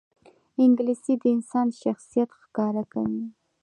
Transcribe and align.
انګلیسي 0.63 1.13
د 1.21 1.23
انسان 1.35 1.67
شخصیت 1.81 2.29
ښکاروي 2.41 3.19